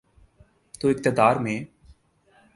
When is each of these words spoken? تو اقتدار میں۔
تو 0.79 0.87
اقتدار 0.87 1.35
میں۔ 1.35 1.63